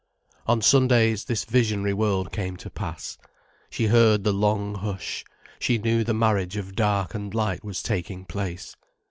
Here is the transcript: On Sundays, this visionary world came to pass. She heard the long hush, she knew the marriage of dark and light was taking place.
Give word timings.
On 0.47 0.63
Sundays, 0.63 1.25
this 1.25 1.45
visionary 1.45 1.93
world 1.93 2.31
came 2.31 2.57
to 2.57 2.71
pass. 2.71 3.19
She 3.69 3.85
heard 3.85 4.23
the 4.23 4.33
long 4.33 4.73
hush, 4.73 5.23
she 5.59 5.77
knew 5.77 6.03
the 6.03 6.11
marriage 6.11 6.57
of 6.57 6.75
dark 6.75 7.13
and 7.13 7.31
light 7.31 7.63
was 7.63 7.83
taking 7.83 8.25
place. 8.25 8.75